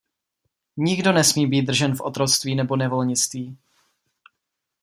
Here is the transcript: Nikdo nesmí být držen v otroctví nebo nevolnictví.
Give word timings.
Nikdo 0.77 1.11
nesmí 1.11 1.47
být 1.47 1.61
držen 1.61 1.95
v 1.95 2.01
otroctví 2.01 2.55
nebo 2.55 2.75
nevolnictví. 2.75 3.57